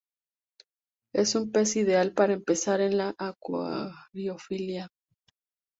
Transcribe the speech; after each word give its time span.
Es 1.13 1.35
un 1.35 1.51
pez 1.51 1.75
ideal 1.75 2.11
para 2.15 2.33
empezar 2.33 2.81
en 2.81 2.97
la 2.97 3.13
acuariofilia. 3.19 4.89